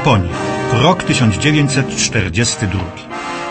Japonia. 0.00 0.32
Rok 0.72 1.02
1942. 1.02 2.80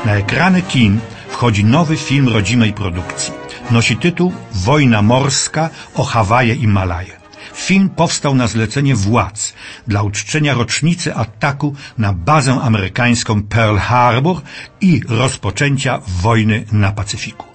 Na 0.05 0.15
ekrany 0.15 0.61
kin 0.61 0.99
wchodzi 1.29 1.65
nowy 1.65 1.97
film 1.97 2.29
rodzimej 2.29 2.73
produkcji. 2.73 3.33
Nosi 3.71 3.97
tytuł 3.97 4.33
Wojna 4.53 5.01
morska 5.01 5.69
o 5.95 6.03
Hawaje 6.03 6.55
i 6.55 6.67
Malaje. 6.67 7.19
Film 7.53 7.89
powstał 7.89 8.35
na 8.35 8.47
zlecenie 8.47 8.95
władz 8.95 9.53
dla 9.87 10.03
uczczenia 10.03 10.53
rocznicy 10.53 11.15
ataku 11.15 11.75
na 11.97 12.13
bazę 12.13 12.53
amerykańską 12.61 13.43
Pearl 13.43 13.77
Harbor 13.77 14.41
i 14.81 15.01
rozpoczęcia 15.07 15.99
wojny 16.07 16.65
na 16.71 16.91
Pacyfiku. 16.91 17.45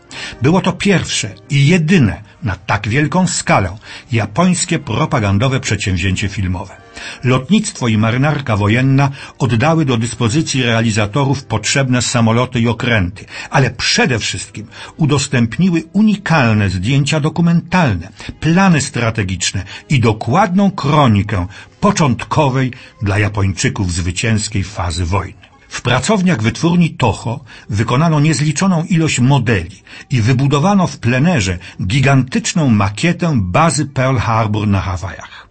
Było 0.43 0.61
to 0.61 0.73
pierwsze 0.73 1.35
i 1.51 1.67
jedyne 1.67 2.23
na 2.43 2.57
tak 2.57 2.89
wielką 2.89 3.27
skalę 3.27 3.77
japońskie 4.13 4.79
propagandowe 4.79 5.61
przedsięwzięcie 5.61 6.29
filmowe. 6.29 6.77
Lotnictwo 7.25 7.89
i 7.89 7.99
marynarka 7.99 8.57
wojenna 8.57 9.11
oddały 9.39 9.85
do 9.85 9.97
dyspozycji 9.97 10.63
realizatorów 10.63 11.45
potrzebne 11.45 12.03
samoloty 12.03 12.61
i 12.61 12.69
okręty, 12.69 13.25
ale 13.51 13.71
przede 13.71 14.19
wszystkim 14.19 14.67
udostępniły 14.97 15.83
unikalne 15.93 16.71
zdjęcia 16.71 17.21
dokumentalne, 17.21 18.09
plany 18.41 18.81
strategiczne 18.81 19.65
i 19.89 20.01
dokładną 20.01 20.71
kronikę 20.71 21.47
początkowej 21.81 22.73
dla 23.03 23.19
Japończyków 23.19 23.93
zwycięskiej 23.93 24.65
fazy 24.65 25.05
wojny. 25.05 25.44
W 25.75 25.83
pracowniach 25.83 26.43
wytwórni 26.43 26.91
Toho 26.91 27.45
wykonano 27.71 28.21
niezliczoną 28.21 28.85
ilość 28.85 29.21
modeli 29.21 29.83
i 30.11 30.21
wybudowano 30.21 30.87
w 30.87 30.99
plenerze 30.99 31.59
gigantyczną 31.87 32.71
makietę 32.71 33.41
bazy 33.43 33.87
Pearl 33.87 34.17
Harbor 34.17 34.69
na 34.69 34.81
Hawajach. 34.81 35.49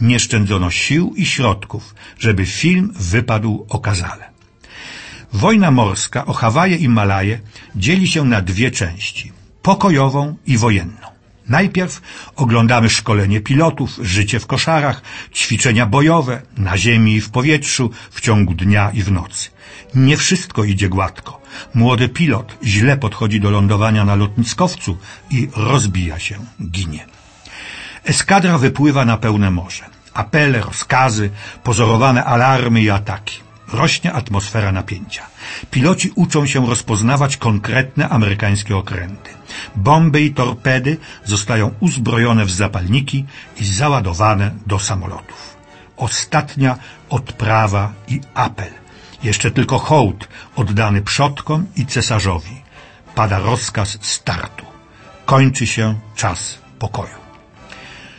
Nie 0.00 0.18
szczędzono 0.20 0.70
sił 0.70 1.14
i 1.16 1.26
środków, 1.26 1.94
żeby 2.18 2.46
film 2.46 2.92
wypadł 3.12 3.66
okazale. 3.68 4.24
Wojna 5.32 5.70
morska 5.70 6.26
o 6.26 6.32
Hawaje 6.32 6.76
i 6.76 6.88
Malaje 6.88 7.40
dzieli 7.76 8.08
się 8.08 8.24
na 8.24 8.40
dwie 8.42 8.70
części 8.70 9.32
pokojową 9.62 10.36
i 10.46 10.58
wojenną. 10.58 11.11
Najpierw 11.48 12.00
oglądamy 12.36 12.90
szkolenie 12.90 13.40
pilotów, 13.40 13.98
życie 14.02 14.40
w 14.40 14.46
koszarach, 14.46 15.02
ćwiczenia 15.34 15.86
bojowe, 15.86 16.42
na 16.56 16.78
ziemi 16.78 17.14
i 17.14 17.20
w 17.20 17.30
powietrzu, 17.30 17.90
w 18.10 18.20
ciągu 18.20 18.54
dnia 18.54 18.90
i 18.94 19.02
w 19.02 19.12
nocy. 19.12 19.50
Nie 19.94 20.16
wszystko 20.16 20.64
idzie 20.64 20.88
gładko. 20.88 21.40
Młody 21.74 22.08
pilot 22.08 22.58
źle 22.64 22.96
podchodzi 22.96 23.40
do 23.40 23.50
lądowania 23.50 24.04
na 24.04 24.14
lotniskowcu 24.14 24.98
i 25.30 25.48
rozbija 25.56 26.18
się, 26.18 26.38
ginie. 26.70 27.06
Eskadra 28.04 28.58
wypływa 28.58 29.04
na 29.04 29.16
pełne 29.16 29.50
morze. 29.50 29.84
Apele, 30.14 30.60
rozkazy, 30.60 31.30
pozorowane 31.62 32.24
alarmy 32.24 32.82
i 32.82 32.90
ataki. 32.90 33.51
Rośnie 33.68 34.12
atmosfera 34.12 34.72
napięcia. 34.72 35.26
Piloci 35.70 36.10
uczą 36.14 36.46
się 36.46 36.66
rozpoznawać 36.66 37.36
konkretne 37.36 38.08
amerykańskie 38.08 38.76
okręty. 38.76 39.30
Bomby 39.76 40.20
i 40.22 40.34
torpedy 40.34 40.96
zostają 41.24 41.74
uzbrojone 41.80 42.44
w 42.44 42.50
zapalniki 42.50 43.24
i 43.60 43.64
załadowane 43.64 44.50
do 44.66 44.78
samolotów. 44.78 45.56
Ostatnia 45.96 46.78
odprawa 47.10 47.92
i 48.08 48.20
apel. 48.34 48.72
Jeszcze 49.22 49.50
tylko 49.50 49.78
hołd 49.78 50.28
oddany 50.56 51.02
przodkom 51.02 51.66
i 51.76 51.86
cesarzowi. 51.86 52.62
Pada 53.14 53.38
rozkaz 53.38 53.98
startu. 54.00 54.64
Kończy 55.26 55.66
się 55.66 55.98
czas 56.16 56.58
pokoju. 56.78 57.22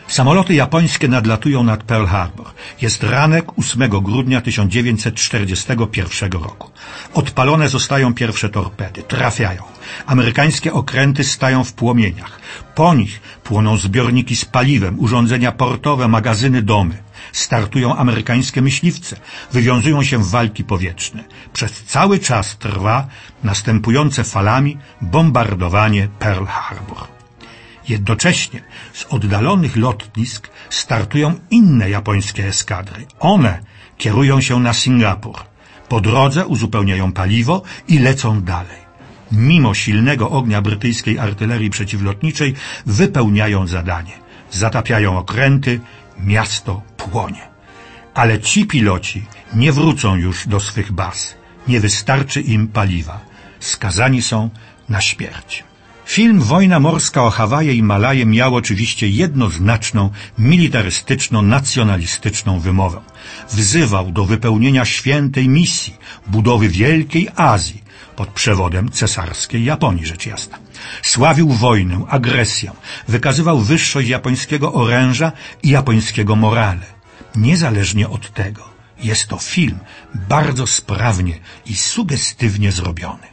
Samoloty 0.08 0.54
japońskie 0.54 1.08
nadlatują 1.08 1.64
nad 1.64 1.84
Pearl 1.84 2.06
Harbor. 2.06 2.43
Jest 2.82 3.04
ranek 3.04 3.60
8 3.60 3.90
grudnia 3.90 4.42
1941 4.42 6.32
roku. 6.32 6.72
Odpalone 7.14 7.70
zostają 7.70 8.14
pierwsze 8.14 8.50
torpedy. 8.50 9.04
Trafiają. 9.04 9.64
Amerykańskie 10.06 10.74
okręty 10.74 11.24
stają 11.24 11.64
w 11.64 11.74
płomieniach. 11.74 12.40
Po 12.76 12.94
nich 12.94 13.22
płoną 13.44 13.78
zbiorniki 13.78 14.36
z 14.36 14.46
paliwem, 14.46 15.00
urządzenia 15.00 15.52
portowe, 15.52 16.08
magazyny, 16.08 16.62
domy. 16.62 17.04
Startują 17.32 17.96
amerykańskie 17.96 18.62
myśliwce. 18.62 19.16
Wywiązują 19.52 20.04
się 20.04 20.24
walki 20.24 20.64
powietrzne. 20.64 21.24
Przez 21.54 21.84
cały 21.84 22.20
czas 22.20 22.58
trwa 22.58 23.08
następujące 23.44 24.24
falami 24.24 24.78
bombardowanie 25.02 26.08
Pearl 26.20 26.46
Harbor. 26.46 27.13
Jednocześnie 27.90 28.62
z 28.94 29.06
oddalonych 29.06 29.76
lotnisk 29.76 30.50
startują 30.70 31.34
inne 31.50 31.90
japońskie 31.90 32.48
eskadry. 32.48 33.06
One 33.20 33.60
kierują 33.98 34.42
się 34.42 34.60
na 34.60 34.74
Singapur. 34.74 35.40
Po 35.90 36.02
drodze 36.02 36.46
uzupełniają 36.46 37.12
paliwo 37.12 37.62
i 37.88 38.00
lecą 38.00 38.42
dalej. 38.42 38.84
Mimo 39.32 39.74
silnego 39.74 40.30
ognia 40.30 40.62
brytyjskiej 40.62 41.20
artylerii 41.20 41.70
przeciwlotniczej 41.70 42.54
wypełniają 42.86 43.68
zadanie. 43.68 44.14
Zatapiają 44.52 45.18
okręty, 45.18 45.80
miasto 46.20 46.82
płonie. 46.98 47.42
Ale 48.14 48.40
ci 48.40 48.66
piloci 48.66 49.26
nie 49.54 49.72
wrócą 49.72 50.16
już 50.16 50.48
do 50.48 50.60
swych 50.60 50.92
baz. 50.92 51.36
Nie 51.68 51.80
wystarczy 51.80 52.42
im 52.42 52.68
paliwa. 52.68 53.20
Skazani 53.60 54.22
są 54.22 54.50
na 54.90 55.02
śmierć. 55.02 55.64
Film 56.06 56.40
Wojna 56.40 56.80
morska 56.80 57.24
o 57.24 57.30
Hawaje 57.30 57.74
i 57.74 57.84
Malaje 57.84 58.26
miał 58.26 58.56
oczywiście 58.56 59.10
jednoznaczną, 59.10 60.10
militarystyczno-nacjonalistyczną 60.40 62.60
wymowę. 62.60 63.02
Wzywał 63.52 64.12
do 64.12 64.26
wypełnienia 64.26 64.86
świętej 64.86 65.50
misji 65.50 65.94
budowy 66.28 66.70
Wielkiej 66.70 67.30
Azji 67.36 67.84
pod 68.16 68.30
przewodem 68.30 68.92
cesarskiej 68.92 69.64
Japonii, 69.64 70.06
rzecz 70.06 70.26
jasna. 70.26 70.58
Sławił 71.02 71.50
wojnę, 71.50 72.06
agresję, 72.10 72.72
wykazywał 73.08 73.60
wyższość 73.60 74.10
japońskiego 74.10 74.74
oręża 74.74 75.32
i 75.64 75.70
japońskiego 75.70 76.36
morale. 76.36 76.86
Niezależnie 77.36 78.10
od 78.10 78.34
tego, 78.34 78.70
jest 79.00 79.28
to 79.28 79.38
film 79.38 79.80
bardzo 80.14 80.68
sprawnie 80.68 81.40
i 81.66 81.76
sugestywnie 81.76 82.72
zrobiony. 82.72 83.33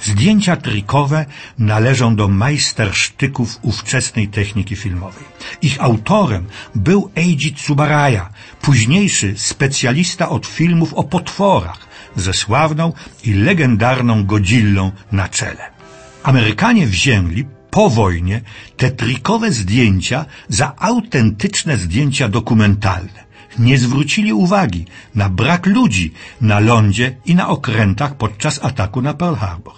Zdjęcia 0.00 0.56
trikowe 0.56 1.26
należą 1.58 2.16
do 2.16 2.28
majstersztyków 2.28 3.58
ówczesnej 3.62 4.28
techniki 4.28 4.76
filmowej. 4.76 5.24
Ich 5.62 5.76
autorem 5.80 6.44
był 6.74 7.10
Eiji 7.14 7.52
Tsubaraya, 7.52 8.28
późniejszy 8.62 9.34
specjalista 9.36 10.28
od 10.28 10.46
filmów 10.46 10.94
o 10.94 11.04
potworach, 11.04 11.86
ze 12.16 12.32
sławną 12.32 12.92
i 13.24 13.32
legendarną 13.34 14.24
Godzillą 14.24 14.92
na 15.12 15.28
czele. 15.28 15.70
Amerykanie 16.22 16.86
wzięli 16.86 17.44
po 17.70 17.90
wojnie 17.90 18.40
te 18.76 18.90
trikowe 18.90 19.52
zdjęcia 19.52 20.26
za 20.48 20.72
autentyczne 20.76 21.76
zdjęcia 21.76 22.28
dokumentalne. 22.28 23.23
Nie 23.58 23.78
zwrócili 23.78 24.32
uwagi 24.32 24.84
na 25.14 25.28
brak 25.28 25.66
ludzi 25.66 26.12
na 26.40 26.60
lądzie 26.60 27.16
i 27.26 27.34
na 27.34 27.48
okrętach 27.48 28.16
podczas 28.16 28.64
ataku 28.64 29.02
na 29.02 29.14
Pearl 29.14 29.34
Harbor. 29.34 29.74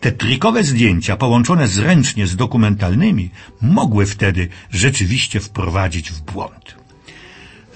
Te 0.00 0.12
trikowe 0.12 0.64
zdjęcia, 0.64 1.16
połączone 1.16 1.68
zręcznie 1.68 2.26
z 2.26 2.36
dokumentalnymi, 2.36 3.30
mogły 3.60 4.06
wtedy 4.06 4.48
rzeczywiście 4.70 5.40
wprowadzić 5.40 6.10
w 6.10 6.20
błąd. 6.20 6.82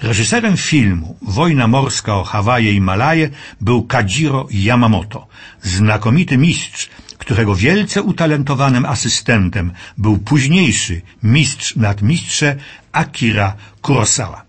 Reżyserem 0.01 0.57
filmu 0.57 1.17
Wojna 1.21 1.67
morska 1.67 2.15
o 2.15 2.23
Hawaje 2.23 2.73
i 2.73 2.81
Malaje 2.81 3.29
był 3.61 3.83
Kajiro 3.83 4.47
Yamamoto, 4.51 5.27
znakomity 5.63 6.37
mistrz, 6.37 6.89
którego 7.17 7.55
wielce 7.55 8.03
utalentowanym 8.03 8.85
asystentem 8.85 9.71
był 9.97 10.17
późniejszy 10.17 11.01
mistrz 11.23 11.75
nadmistrze 11.75 12.55
Akira 12.91 13.55
Kurosawa. 13.81 14.46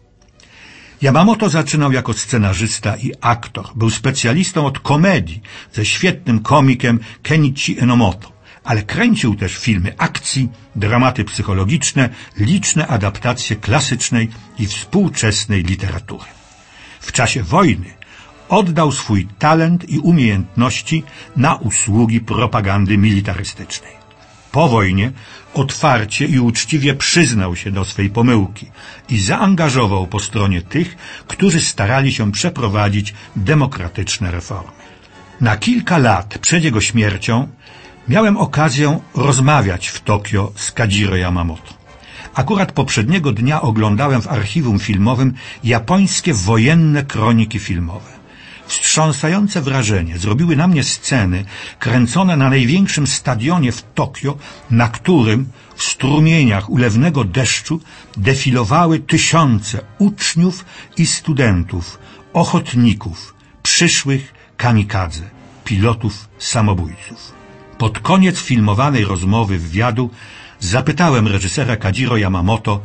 Yamamoto 1.02 1.48
zaczynał 1.48 1.92
jako 1.92 2.12
scenarzysta 2.12 2.96
i 2.96 3.12
aktor. 3.20 3.66
Był 3.74 3.90
specjalistą 3.90 4.66
od 4.66 4.78
komedii 4.78 5.42
ze 5.74 5.84
świetnym 5.84 6.40
komikiem 6.40 7.00
Kenichi 7.22 7.80
Enomoto, 7.80 8.32
ale 8.64 8.82
kręcił 8.82 9.34
też 9.34 9.56
filmy 9.56 9.94
akcji, 9.98 10.48
dramaty 10.76 11.24
psychologiczne, 11.24 12.08
liczne 12.36 12.86
adaptacje 12.86 13.56
klasycznej 13.56 14.28
i 14.58 14.66
współczesnej 14.66 15.62
literatury. 15.62 16.24
W 17.00 17.12
czasie 17.12 17.42
wojny 17.42 17.90
oddał 18.48 18.92
swój 18.92 19.26
talent 19.38 19.90
i 19.90 19.98
umiejętności 19.98 21.02
na 21.36 21.54
usługi 21.54 22.20
propagandy 22.20 22.98
militarystycznej. 22.98 23.98
Po 24.52 24.68
wojnie 24.68 25.12
otwarcie 25.54 26.26
i 26.26 26.38
uczciwie 26.38 26.94
przyznał 26.94 27.56
się 27.56 27.70
do 27.70 27.84
swej 27.84 28.10
pomyłki 28.10 28.66
i 29.08 29.18
zaangażował 29.18 30.06
po 30.06 30.18
stronie 30.20 30.62
tych, 30.62 30.96
którzy 31.26 31.60
starali 31.60 32.12
się 32.12 32.32
przeprowadzić 32.32 33.14
demokratyczne 33.36 34.30
reformy. 34.30 34.72
Na 35.40 35.56
kilka 35.56 35.98
lat 35.98 36.38
przed 36.38 36.64
jego 36.64 36.80
śmiercią 36.80 37.48
miałem 38.08 38.36
okazję 38.36 39.00
rozmawiać 39.14 39.88
w 39.88 40.00
Tokio 40.00 40.52
z 40.56 40.72
Kajiro 40.72 41.16
Yamamoto. 41.16 41.74
Akurat 42.34 42.72
poprzedniego 42.72 43.32
dnia 43.32 43.60
oglądałem 43.60 44.22
w 44.22 44.28
archiwum 44.28 44.78
filmowym 44.78 45.34
japońskie 45.64 46.34
wojenne 46.34 47.02
kroniki 47.02 47.58
filmowe. 47.58 48.17
Wstrząsające 48.68 49.62
wrażenie 49.62 50.18
zrobiły 50.18 50.56
na 50.56 50.68
mnie 50.68 50.84
sceny 50.84 51.44
kręcone 51.78 52.36
na 52.36 52.48
największym 52.50 53.06
stadionie 53.06 53.72
w 53.72 53.82
Tokio, 53.94 54.38
na 54.70 54.88
którym 54.88 55.48
w 55.76 55.82
strumieniach 55.82 56.70
ulewnego 56.70 57.24
deszczu 57.24 57.80
defilowały 58.16 58.98
tysiące 58.98 59.80
uczniów 59.98 60.64
i 60.96 61.06
studentów, 61.06 61.98
ochotników, 62.32 63.34
przyszłych 63.62 64.34
kamikadze, 64.56 65.30
pilotów 65.64 66.28
samobójców. 66.38 67.32
Pod 67.78 67.98
koniec 67.98 68.38
filmowanej 68.38 69.04
rozmowy 69.04 69.58
wywiadu 69.58 70.10
zapytałem 70.60 71.28
reżysera 71.28 71.76
Kajiro 71.76 72.16
Yamamoto, 72.16 72.80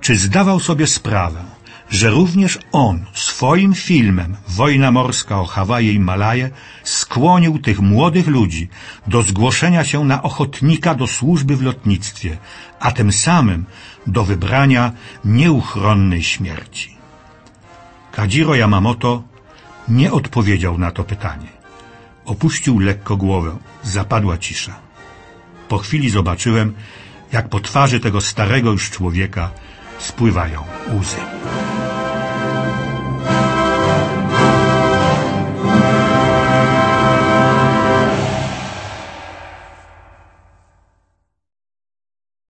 czy 0.00 0.16
zdawał 0.16 0.60
sobie 0.60 0.86
sprawę, 0.86 1.44
że 1.94 2.10
również 2.10 2.58
on 2.72 3.04
swoim 3.12 3.74
filmem 3.74 4.36
Wojna 4.48 4.90
morska 4.90 5.40
o 5.40 5.46
Hawaje 5.46 5.92
i 5.92 6.00
Malaje 6.00 6.50
skłonił 6.84 7.58
tych 7.58 7.80
młodych 7.80 8.26
ludzi 8.26 8.68
do 9.06 9.22
zgłoszenia 9.22 9.84
się 9.84 10.04
na 10.04 10.22
ochotnika 10.22 10.94
do 10.94 11.06
służby 11.06 11.56
w 11.56 11.62
lotnictwie, 11.62 12.36
a 12.80 12.92
tym 12.92 13.12
samym 13.12 13.64
do 14.06 14.24
wybrania 14.24 14.92
nieuchronnej 15.24 16.22
śmierci. 16.22 16.96
Kajiro 18.12 18.54
Yamamoto 18.54 19.22
nie 19.88 20.12
odpowiedział 20.12 20.78
na 20.78 20.90
to 20.90 21.04
pytanie. 21.04 21.48
Opuścił 22.24 22.78
lekko 22.78 23.16
głowę, 23.16 23.56
zapadła 23.82 24.38
cisza. 24.38 24.74
Po 25.68 25.78
chwili 25.78 26.10
zobaczyłem, 26.10 26.74
jak 27.32 27.48
po 27.48 27.60
twarzy 27.60 28.00
tego 28.00 28.20
starego 28.20 28.72
już 28.72 28.90
człowieka 28.90 29.50
spływają 29.98 30.64
łzy. 30.98 31.16